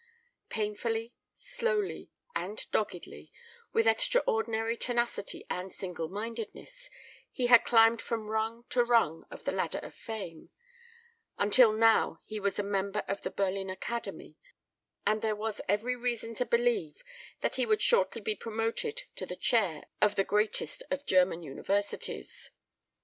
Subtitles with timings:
[0.49, 3.31] Painfully, slowly, and doggedly,
[3.71, 6.89] with extraordinary tenacity and single mindedness,
[7.31, 10.49] he had climbed from rung to rung of the ladder of fame,
[11.37, 14.39] until now he was a member of the Berlin Academy,
[15.05, 17.03] and there was every reason to believe
[17.41, 22.49] that he would shortly be promoted to the Chair of the greatest of German Universities.